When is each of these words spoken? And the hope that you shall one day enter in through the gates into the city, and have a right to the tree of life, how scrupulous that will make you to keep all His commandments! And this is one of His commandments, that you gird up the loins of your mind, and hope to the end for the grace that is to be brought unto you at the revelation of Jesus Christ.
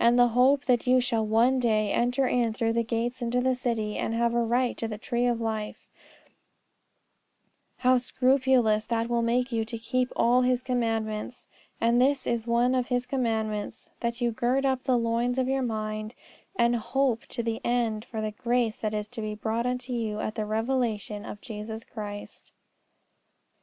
And 0.00 0.18
the 0.18 0.28
hope 0.28 0.64
that 0.64 0.86
you 0.86 1.02
shall 1.02 1.26
one 1.26 1.58
day 1.58 1.92
enter 1.92 2.26
in 2.26 2.54
through 2.54 2.72
the 2.72 2.82
gates 2.82 3.20
into 3.20 3.42
the 3.42 3.54
city, 3.54 3.98
and 3.98 4.14
have 4.14 4.32
a 4.32 4.42
right 4.42 4.74
to 4.78 4.88
the 4.88 4.96
tree 4.96 5.26
of 5.26 5.38
life, 5.38 5.86
how 7.80 7.98
scrupulous 7.98 8.86
that 8.86 9.10
will 9.10 9.20
make 9.20 9.52
you 9.52 9.66
to 9.66 9.76
keep 9.76 10.10
all 10.16 10.40
His 10.40 10.62
commandments! 10.62 11.46
And 11.78 12.00
this 12.00 12.26
is 12.26 12.46
one 12.46 12.74
of 12.74 12.86
His 12.86 13.04
commandments, 13.04 13.90
that 14.00 14.22
you 14.22 14.30
gird 14.32 14.64
up 14.64 14.84
the 14.84 14.96
loins 14.96 15.36
of 15.36 15.46
your 15.46 15.60
mind, 15.60 16.14
and 16.58 16.76
hope 16.76 17.26
to 17.26 17.42
the 17.42 17.60
end 17.62 18.06
for 18.06 18.22
the 18.22 18.30
grace 18.32 18.80
that 18.80 18.94
is 18.94 19.08
to 19.08 19.20
be 19.20 19.34
brought 19.34 19.66
unto 19.66 19.92
you 19.92 20.20
at 20.20 20.36
the 20.36 20.46
revelation 20.46 21.26
of 21.26 21.42
Jesus 21.42 21.84
Christ. 21.84 22.50